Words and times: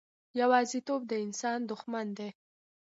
یوازیتوب 0.41 1.01
د 1.07 1.11
انسان 1.25 1.59
دښمن 1.71 2.07
دی. 2.17 2.29